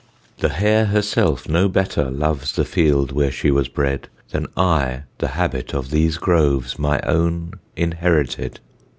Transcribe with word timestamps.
The 0.39 0.49
hare 0.49 0.85
herself 0.87 1.47
no 1.47 1.69
better 1.69 2.09
loves 2.09 2.53
The 2.53 2.65
field 2.65 3.11
where 3.11 3.29
she 3.29 3.51
was 3.51 3.67
bred, 3.67 4.09
Than 4.31 4.47
I 4.57 5.03
the 5.19 5.27
habit 5.37 5.75
of 5.75 5.91
these 5.91 6.17
groves, 6.17 6.79
My 6.79 6.99
own 7.03 7.53
inherited. 7.75 8.61